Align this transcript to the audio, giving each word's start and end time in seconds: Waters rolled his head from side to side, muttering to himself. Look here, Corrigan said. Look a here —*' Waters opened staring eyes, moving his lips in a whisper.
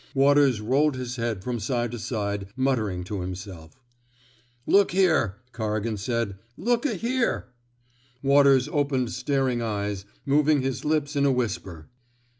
Waters 0.15 0.61
rolled 0.61 0.95
his 0.95 1.17
head 1.17 1.43
from 1.43 1.59
side 1.59 1.91
to 1.91 1.99
side, 1.99 2.47
muttering 2.55 3.03
to 3.03 3.21
himself. 3.21 3.79
Look 4.65 4.89
here, 4.93 5.35
Corrigan 5.51 5.97
said. 5.97 6.39
Look 6.57 6.87
a 6.87 6.95
here 6.95 7.49
—*' 8.01 8.23
Waters 8.23 8.67
opened 8.69 9.11
staring 9.11 9.61
eyes, 9.61 10.05
moving 10.25 10.63
his 10.63 10.83
lips 10.83 11.15
in 11.15 11.23
a 11.23 11.31
whisper. 11.31 11.87